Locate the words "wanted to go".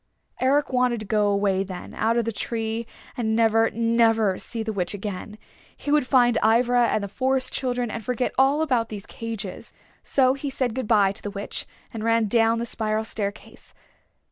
0.73-1.27